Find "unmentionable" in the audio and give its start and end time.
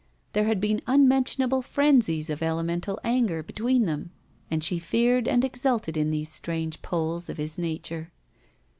0.87-1.61